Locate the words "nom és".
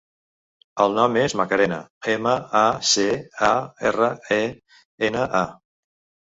0.99-1.35